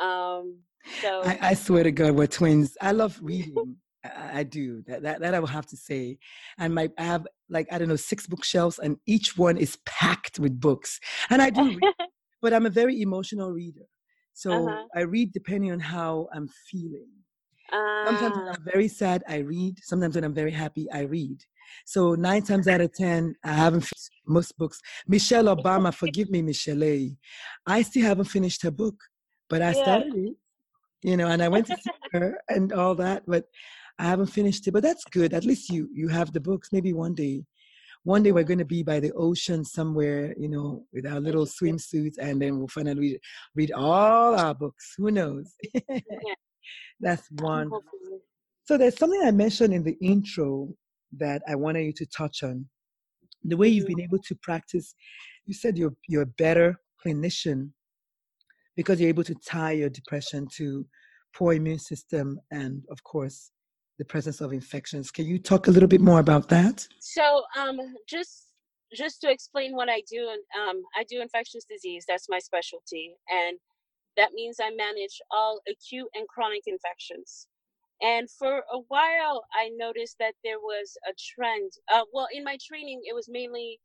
[0.00, 0.58] Um,
[1.00, 2.76] so I, I swear to God, we're twins.
[2.80, 3.76] I love reading.
[4.04, 5.20] I, I, do that, that.
[5.20, 6.18] That I will have to say.
[6.58, 10.38] And my I have like I don't know six bookshelves, and each one is packed
[10.38, 11.00] with books.
[11.30, 11.80] And I do, read,
[12.42, 13.86] but I'm a very emotional reader.
[14.34, 14.84] So uh-huh.
[14.94, 17.08] I read depending on how I'm feeling.
[17.72, 18.54] Uh, Sometimes when ah.
[18.54, 19.78] I'm very sad, I read.
[19.82, 21.42] Sometimes when I'm very happy, I read.
[21.84, 24.80] So nine times out of ten, I haven't finished most books.
[25.06, 27.08] Michelle Obama, forgive me, Michelle.
[27.66, 28.94] I still haven't finished her book,
[29.48, 29.82] but I yeah.
[29.82, 30.36] started it
[31.02, 33.44] you know, and I went to see her and all that, but
[33.98, 34.72] I haven't finished it.
[34.72, 35.32] But that's good.
[35.32, 36.70] At least you you have the books.
[36.72, 37.44] Maybe one day,
[38.04, 41.46] one day we're going to be by the ocean somewhere, you know, with our little
[41.46, 43.20] swimsuits, and then we'll finally read,
[43.54, 44.94] read all our books.
[44.98, 45.54] Who knows?
[47.00, 47.70] that's one.
[48.64, 50.68] So there's something I mentioned in the intro
[51.16, 52.66] that I wanted you to touch on.
[53.44, 53.94] The way you've mm-hmm.
[53.96, 54.94] been able to practice.
[55.46, 57.70] You said you're you're a better clinician
[58.78, 60.86] because you're able to tie your depression to
[61.34, 63.50] poor immune system and of course
[63.98, 65.10] the presence of infections.
[65.10, 66.86] Can you talk a little bit more about that?
[67.00, 68.44] So um, just
[68.94, 70.20] just to explain what i do
[70.58, 72.04] um, i do infectious disease.
[72.08, 73.16] That's my specialty.
[73.28, 73.58] And
[74.16, 77.48] that means i manage all acute and chronic infections.
[78.00, 82.56] And for a while i noticed that there was a trend uh, well in my
[82.64, 83.80] training it was mainly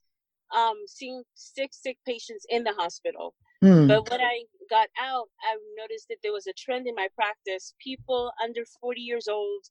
[0.56, 3.88] um, seeing sick sick patients in the hospital Mm.
[3.88, 7.74] But when I got out, I noticed that there was a trend in my practice
[7.80, 9.66] people under 40 years old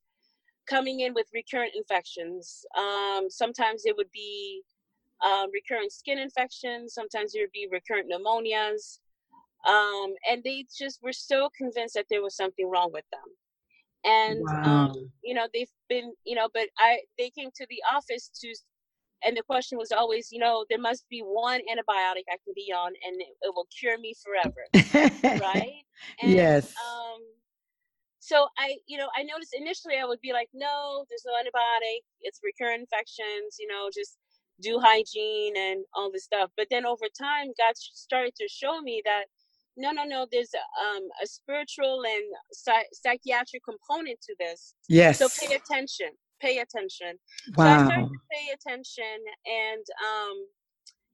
[0.67, 2.65] coming in with recurrent infections.
[2.79, 4.63] Um, sometimes it would be
[5.25, 8.99] um, recurrent skin infections, sometimes there would be recurrent pneumonias.
[9.67, 13.21] Um, and they just were so convinced that there was something wrong with them.
[14.05, 14.95] And um, wow.
[15.23, 18.53] you know, they've been, you know, but I they came to the office to
[19.25, 22.73] and the question was always, you know, there must be one antibiotic I can be
[22.73, 24.65] on and it, it will cure me forever.
[25.41, 25.83] right?
[26.23, 26.75] And, yes.
[26.77, 27.21] Um,
[28.19, 32.03] so I, you know, I noticed initially I would be like, no, there's no antibiotic.
[32.21, 34.17] It's recurrent infections, you know, just
[34.61, 36.51] do hygiene and all this stuff.
[36.57, 39.25] But then over time, God started to show me that
[39.77, 44.75] no, no, no, there's a, um, a spiritual and psych- psychiatric component to this.
[44.89, 45.19] Yes.
[45.19, 46.11] So pay attention
[46.43, 47.19] pay attention.
[47.57, 47.65] Wow.
[47.65, 50.47] So I started to pay attention and um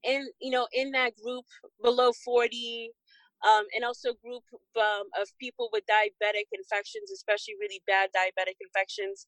[0.03, 1.45] in you know in that group
[1.81, 2.91] below 40
[3.47, 4.43] um, and also group
[4.75, 9.27] um, of people with diabetic infections, especially really bad diabetic infections.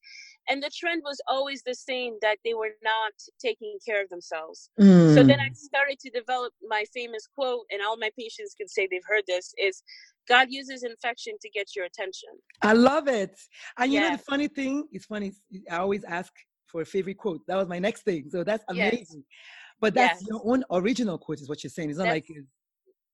[0.49, 4.69] And the trend was always the same that they were not taking care of themselves.
[4.79, 5.15] Mm.
[5.15, 5.55] So then I mm.
[5.55, 9.53] started to develop my famous quote, and all my patients can say they've heard this
[9.57, 9.83] is
[10.31, 12.29] God uses infection to get your attention.
[12.61, 13.37] I love it.
[13.77, 15.33] And you know, the funny thing, it's funny,
[15.69, 16.31] I always ask
[16.67, 17.41] for a favorite quote.
[17.47, 18.29] That was my next thing.
[18.29, 19.23] So that's amazing.
[19.27, 19.37] Yes.
[19.81, 20.29] But that's yes.
[20.29, 21.89] your own original quote, is what you're saying.
[21.89, 22.45] It's not that's, like.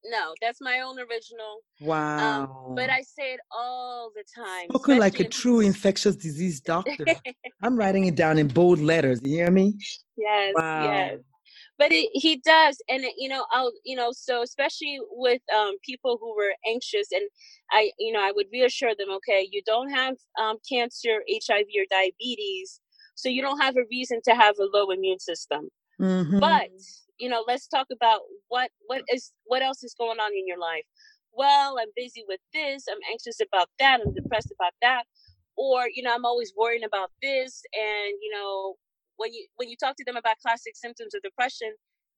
[0.06, 1.62] no, that's my own original.
[1.82, 2.66] Wow.
[2.68, 4.68] Um, but I say it all the time.
[4.70, 7.06] Spoken like a true infectious disease doctor.
[7.64, 9.20] I'm writing it down in bold letters.
[9.24, 9.76] You hear me?
[10.18, 10.54] Yes.
[10.56, 10.84] Wow.
[10.84, 11.20] Yes.
[11.78, 15.76] But it, he does and it, you know i'll you know so especially with um,
[15.84, 17.24] people who were anxious and
[17.72, 21.86] i you know i would reassure them okay you don't have um, cancer hiv or
[21.90, 22.82] diabetes
[23.16, 26.40] so you don't have a reason to have a low immune system mm-hmm.
[26.40, 26.70] but
[27.20, 30.60] you know let's talk about what what is what else is going on in your
[30.60, 30.86] life
[31.34, 35.04] well i'm busy with this i'm anxious about that i'm depressed about that
[35.56, 38.76] or you know i'm always worrying about this and you know
[39.18, 41.74] when you when you talk to them about classic symptoms of depression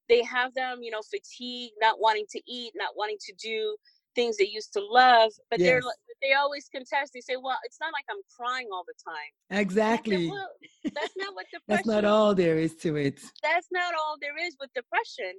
[0.07, 3.75] they have them you know fatigue not wanting to eat not wanting to do
[4.15, 5.67] things they used to love but yes.
[5.67, 5.81] they're
[6.21, 10.27] they always contest they say well it's not like i'm crying all the time exactly
[10.27, 10.49] said, well,
[10.95, 14.37] that's not what depression that's not all there is to it that's not all there
[14.37, 15.33] is with depression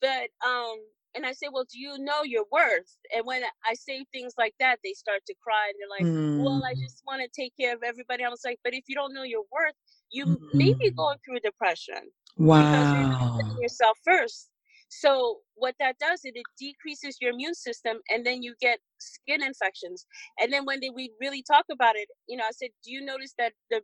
[0.00, 0.76] but um
[1.14, 2.96] and I say, Well, do you know your worth?
[3.14, 6.44] And when I say things like that, they start to cry and they're like, mm.
[6.44, 6.80] Well, I mm.
[6.80, 8.24] just want to take care of everybody.
[8.24, 9.74] I was like, But if you don't know your worth,
[10.10, 10.38] you mm.
[10.52, 10.96] may be mm-hmm.
[10.96, 12.10] going through depression.
[12.36, 13.36] Wow.
[13.36, 14.50] Because you're yourself first.
[14.88, 19.42] So what that does is it decreases your immune system and then you get skin
[19.42, 20.04] infections.
[20.40, 23.04] And then when they, we really talk about it, you know, I said, Do you
[23.04, 23.82] notice that the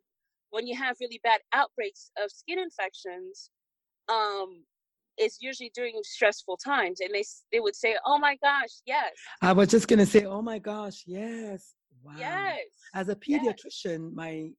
[0.51, 3.51] when you have really bad outbreaks of skin infections,
[4.09, 4.65] um,
[5.19, 9.51] it's usually during stressful times and they they would say oh my gosh yes i
[9.51, 12.59] was just going to say oh my gosh yes wow yes
[12.95, 14.15] as a pediatrician yes.
[14.15, 14.51] my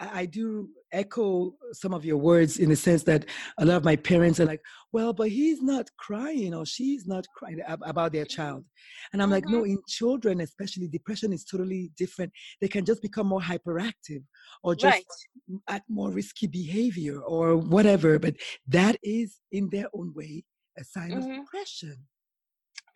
[0.00, 3.26] I do echo some of your words in the sense that
[3.58, 4.60] a lot of my parents are like,
[4.92, 8.64] well, but he's not crying or she's not crying about their child.
[9.12, 9.32] And I'm mm-hmm.
[9.34, 12.32] like, no, in children, especially depression is totally different.
[12.60, 14.22] They can just become more hyperactive
[14.62, 15.04] or just
[15.48, 15.60] right.
[15.68, 18.18] act more risky behavior or whatever.
[18.18, 18.36] But
[18.68, 20.44] that is in their own way
[20.78, 21.30] a sign mm-hmm.
[21.30, 21.96] of depression.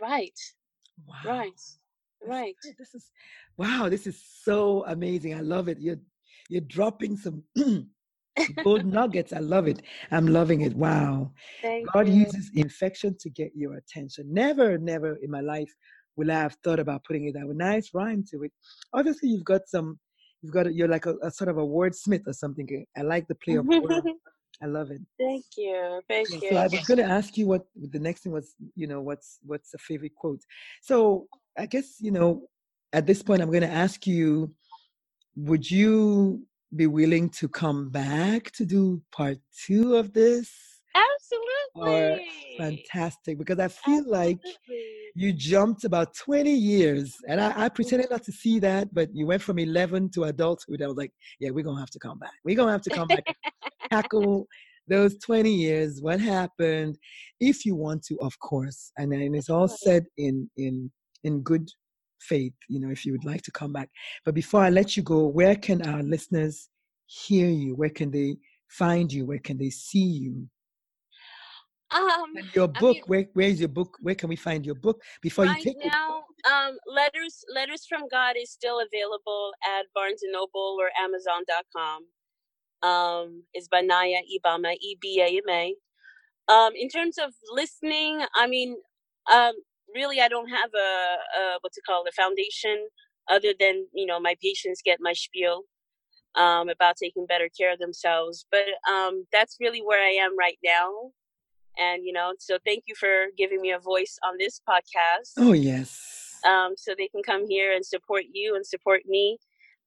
[0.00, 0.38] Right.
[1.07, 1.38] Wow.
[1.38, 1.61] Right.
[2.26, 2.55] Right.
[2.79, 3.11] This is
[3.57, 5.35] wow, this is so amazing.
[5.35, 5.79] I love it.
[5.81, 6.00] You're
[6.50, 7.42] you're dropping some
[8.64, 9.32] gold nuggets.
[9.32, 9.82] I love it.
[10.10, 10.74] I'm loving it.
[10.74, 11.32] Wow.
[11.62, 12.14] Thank God you.
[12.24, 14.26] uses infection to get your attention.
[14.32, 15.72] Never, never in my life
[16.16, 17.54] will I have thought about putting it that way.
[17.54, 18.52] Nice rhyme to it.
[18.92, 19.98] Obviously, you've got some,
[20.42, 22.84] you've got, you're like a, a sort of a wordsmith or something.
[22.96, 24.06] I like the play of words.
[24.62, 25.00] I love it.
[25.18, 26.02] Thank you.
[26.06, 26.50] Thank so, you.
[26.50, 29.38] So I was going to ask you what the next thing was, you know, what's
[29.42, 30.42] what's a favorite quote.
[30.82, 32.42] So I guess, you know,
[32.92, 34.54] at this point I'm going to ask you
[35.36, 40.50] would you be willing to come back to do part two of this?
[40.94, 41.50] Absolutely.
[41.76, 42.18] Or
[42.58, 44.18] fantastic, because I feel Absolutely.
[44.18, 44.38] like
[45.14, 49.26] you jumped about 20 years, and I, I, pretended not to see that, but you
[49.26, 50.82] went from 11 to adulthood.
[50.82, 52.32] I was like, yeah, we're going to have to come back.
[52.44, 53.24] We're going to have to come back,
[53.90, 54.46] tackle
[54.88, 56.98] those 20 years, what happened,
[57.38, 58.92] if you want to, of course.
[58.98, 60.90] And, and it's all said in, in,
[61.22, 61.68] in good
[62.20, 63.88] faith, you know, if you would like to come back.
[64.24, 66.68] But before I let you go, where can our listeners
[67.06, 67.74] hear you?
[67.74, 68.37] Where can they
[68.68, 69.26] find you?
[69.26, 70.48] Where can they see you?
[71.92, 73.96] Um, and your book, I mean, where where is your book?
[74.00, 76.22] Where can we find your book before right you take now?
[76.50, 82.06] Um, letters letters from God is still available at Barnes and Noble or Amazon.com.
[82.88, 85.74] Um, it's by Naya Ebama, E B A M A.
[86.52, 88.76] Um, in terms of listening, I mean,
[89.30, 89.54] um,
[89.94, 92.88] really I don't have a, a what's it called a foundation
[93.29, 95.62] other than you know my patients get my spiel
[96.35, 98.46] um, about taking better care of themselves.
[98.50, 101.12] But um, that's really where I am right now.
[101.79, 105.33] And you know, so thank you for giving me a voice on this podcast.
[105.38, 106.40] Oh yes.
[106.46, 109.38] Um, so they can come here and support you and support me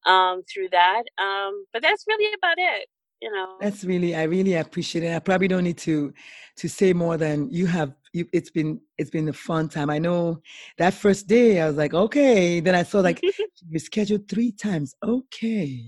[0.05, 1.03] um, through that.
[1.17, 2.87] Um, but that's really about it
[3.23, 6.13] you know that's really i really appreciate it i probably don't need to
[6.57, 9.97] to say more than you have you, it's been it's been a fun time i
[9.97, 10.41] know
[10.77, 13.21] that first day i was like okay then i saw like
[13.71, 15.85] we scheduled three times okay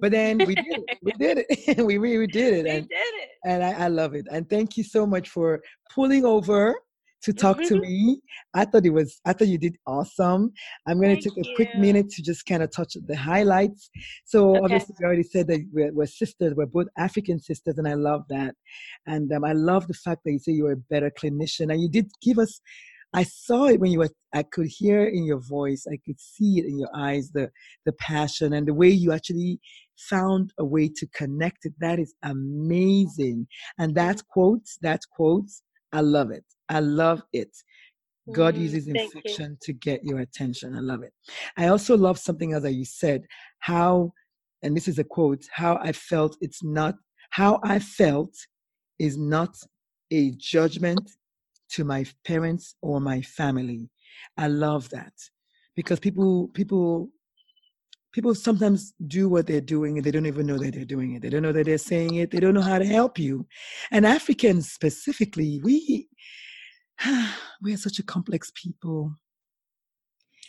[0.00, 0.98] but then we did it.
[1.02, 1.86] We did it.
[1.90, 2.66] we really did it.
[2.66, 3.28] And, we did it.
[3.44, 4.26] And I, I, love it.
[4.28, 5.62] And thank you so much for
[5.94, 6.74] pulling over
[7.24, 7.80] to talk to mm-hmm.
[7.80, 8.20] me.
[8.54, 10.52] I thought it was, I thought you did awesome.
[10.86, 11.54] I'm going to take a you.
[11.56, 13.90] quick minute to just kind of touch the highlights.
[14.24, 14.60] So, okay.
[14.64, 18.22] obviously, we already said that we're, we're, sisters, we're both African sisters, and I love
[18.28, 18.54] that.
[19.06, 21.72] And um, I love the fact that you say you're a better clinician.
[21.72, 22.60] And you did give us,
[23.14, 26.58] I saw it when you were, I could hear in your voice, I could see
[26.58, 27.50] it in your eyes, the,
[27.86, 29.60] the passion and the way you actually
[29.96, 31.74] found a way to connect it.
[31.80, 33.46] That is amazing.
[33.78, 35.62] And that's quotes, that's quotes.
[35.94, 36.44] I love it.
[36.68, 37.56] I love it.
[38.32, 40.74] God mm, uses infection to get your attention.
[40.74, 41.12] I love it.
[41.56, 43.22] I also love something else that you said,
[43.60, 44.12] how,
[44.62, 46.96] and this is a quote, how I felt it's not,
[47.30, 48.34] how I felt
[48.98, 49.56] is not
[50.10, 51.08] a judgment
[51.70, 53.88] to my parents or my family.
[54.36, 55.12] I love that
[55.76, 57.10] because people, people,
[58.14, 61.22] people sometimes do what they're doing and they don't even know that they're doing it.
[61.22, 62.30] They don't know that they're saying it.
[62.30, 63.44] They don't know how to help you.
[63.90, 66.08] And Africans specifically, we
[67.62, 69.12] we are such a complex people.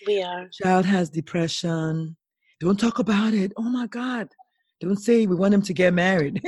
[0.05, 0.47] We are.
[0.61, 2.15] Child has depression.
[2.59, 3.51] Don't talk about it.
[3.57, 4.29] Oh my God.
[4.81, 6.41] Don't say we want them to get married.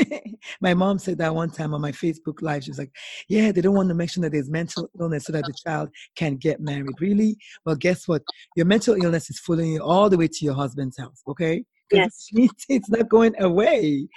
[0.62, 2.64] my mom said that one time on my Facebook Live.
[2.64, 2.92] She was like,
[3.30, 6.36] Yeah, they don't want to mention that there's mental illness so that the child can
[6.36, 7.00] get married.
[7.00, 7.38] Really?
[7.66, 8.22] Well, guess what?
[8.56, 11.64] Your mental illness is following you all the way to your husband's house, okay?
[11.90, 12.28] Yes.
[12.70, 14.10] It's not going away.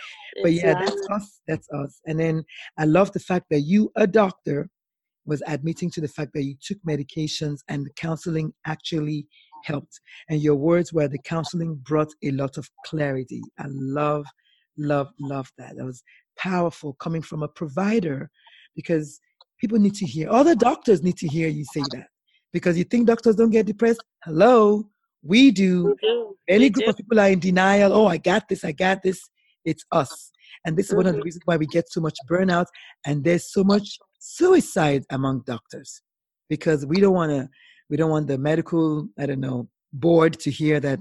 [0.42, 1.40] But yeah, that's us.
[1.46, 2.00] That's us.
[2.04, 2.42] And then
[2.76, 4.68] I love the fact that you, a doctor,
[5.24, 9.28] was admitting to the fact that you took medications and counseling actually
[9.64, 10.00] helped.
[10.28, 13.42] And your words were the counseling brought a lot of clarity.
[13.58, 14.26] I love,
[14.76, 15.76] love, love that.
[15.76, 16.02] That was
[16.38, 18.30] powerful coming from a provider
[18.74, 19.20] because
[19.60, 22.06] people need to hear, all the doctors need to hear you say that.
[22.52, 24.02] Because you think doctors don't get depressed?
[24.24, 24.88] Hello,
[25.22, 25.94] we do.
[26.02, 26.36] Do.
[26.48, 26.90] Any We group do.
[26.90, 27.92] of people are in denial.
[27.92, 29.28] Oh, I got this, I got this.
[29.64, 30.32] It's us.
[30.64, 31.24] And this is one of the Mhm.
[31.24, 32.66] reasons why we get so much burnout
[33.06, 36.02] and there's so much suicide among doctors
[36.48, 37.48] because we don't want to
[37.90, 41.00] we don't want the medical i don't know board to hear that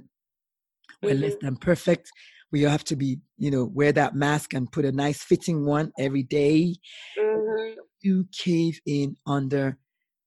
[1.03, 1.41] we're less Mhm.
[1.41, 2.11] than perfect
[2.51, 5.91] we have to be you know wear that mask and put a nice fitting one
[5.99, 6.75] every day
[7.17, 7.75] Mhm.
[8.01, 9.77] you cave in under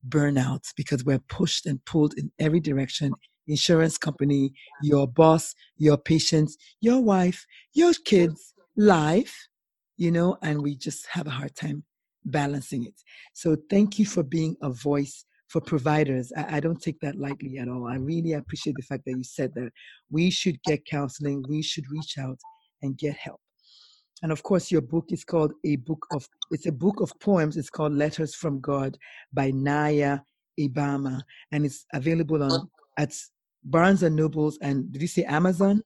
[0.08, 3.12] burnout because we're pushed and pulled in every direction
[3.46, 4.52] insurance company
[4.82, 9.48] your boss your patients your wife your kids life
[9.96, 11.84] you know and we just have a hard time
[12.24, 12.94] balancing it
[13.34, 17.58] so thank you for being a voice for providers I, I don't take that lightly
[17.58, 17.86] at all.
[17.86, 19.70] I really appreciate the fact that you said that
[20.10, 22.38] we should get counseling we should reach out
[22.80, 23.40] and get help.
[24.22, 27.56] And of course your book is called a book of it's a book of poems.
[27.56, 28.96] It's called letters from god
[29.32, 30.20] by naya
[30.58, 31.20] ebama
[31.52, 33.12] and it's available on at
[33.64, 35.82] barnes and nobles and did you say amazon?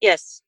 [0.00, 0.42] Yes.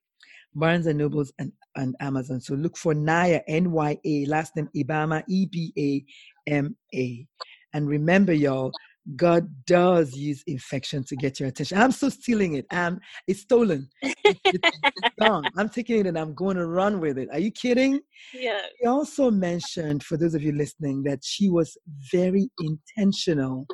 [0.55, 2.41] barnes and nobles and, and amazon.
[2.41, 7.27] So look for naya n-y-a last name ebama E e-b-a-m-a
[7.75, 8.73] and remember y'all
[9.17, 13.89] god does use infection to get your attention i'm still stealing it um it's stolen
[14.03, 17.39] It's- it's- it's gone i'm taking it and i'm going to run with it are
[17.39, 18.01] you kidding
[18.35, 18.61] Yeah.
[18.79, 21.77] she also mentioned, for those of you listening, that she was
[22.13, 23.67] very intentional.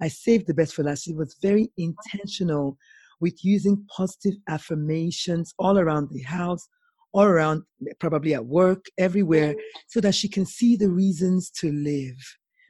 [0.00, 1.04] I saved the best for last.
[1.04, 2.76] She was very intentional
[3.20, 6.66] with using positive affirmations all around the house,
[7.12, 7.62] all around,
[8.00, 9.54] probably at work, everywhere,
[9.88, 12.18] so that she can see the reasons to live.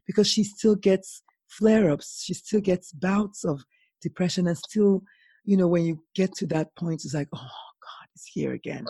[0.07, 3.65] Because she still gets flare ups, she still gets bouts of
[4.03, 5.03] depression, and still,
[5.45, 8.87] you know, when you get to that point, it's like, oh, God it's here again.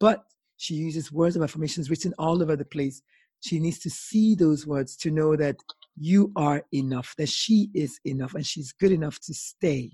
[0.00, 0.24] But
[0.56, 3.02] she uses words of affirmations written all over the place.
[3.40, 5.56] She needs to see those words to know that
[6.00, 9.92] you are enough, that she is enough, and she's good enough to stay.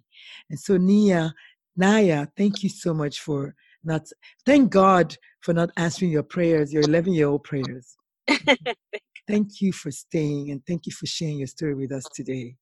[0.48, 1.34] And so, Nia,
[1.76, 4.08] Naya, thank you so much for not,
[4.46, 7.96] thank God for not answering your prayers, your 11 year old prayers.
[9.30, 12.56] Thank you for staying and thank you for sharing your story with us today.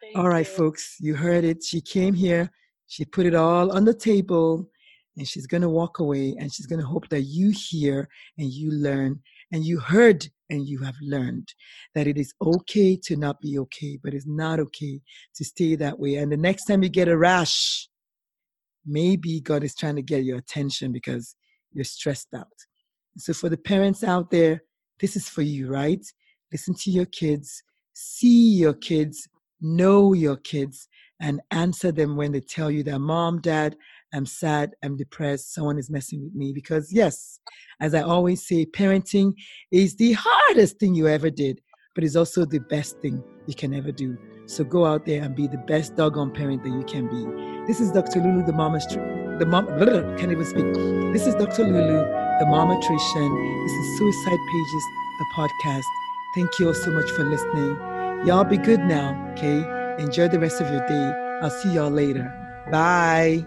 [0.00, 0.52] Thank All right, you.
[0.52, 1.62] folks, you heard it.
[1.62, 2.50] She came here,
[2.86, 4.70] she put it all on the table,
[5.18, 8.08] and she's going to walk away and she's going to hope that you hear
[8.38, 9.20] and you learn
[9.52, 11.52] and you heard and you have learned
[11.94, 15.02] that it is okay to not be okay, but it's not okay
[15.34, 16.14] to stay that way.
[16.14, 17.86] And the next time you get a rash,
[18.86, 21.36] maybe God is trying to get your attention because
[21.72, 22.46] you're stressed out.
[23.18, 24.62] So, for the parents out there,
[25.00, 26.04] this is for you, right?
[26.52, 29.28] Listen to your kids, see your kids,
[29.60, 30.88] know your kids,
[31.20, 33.76] and answer them when they tell you that, Mom, Dad,
[34.14, 36.52] I'm sad, I'm depressed, someone is messing with me.
[36.52, 37.40] Because, yes,
[37.80, 39.32] as I always say, parenting
[39.70, 41.60] is the hardest thing you ever did,
[41.94, 44.16] but it's also the best thing you can ever do.
[44.46, 47.66] So go out there and be the best doggone parent that you can be.
[47.66, 48.20] This is Dr.
[48.20, 49.00] Lulu, the mama, str-
[49.38, 49.66] the mom,
[50.18, 50.72] can't even speak.
[51.12, 51.64] This is Dr.
[51.64, 53.62] Lulu, the mamatrician.
[53.64, 54.84] This is Suicide Pages,
[55.18, 55.84] the podcast.
[56.34, 57.76] Thank you all so much for listening.
[58.26, 60.02] Y'all be good now, okay?
[60.02, 61.38] Enjoy the rest of your day.
[61.42, 62.30] I'll see y'all later.
[62.70, 63.46] Bye.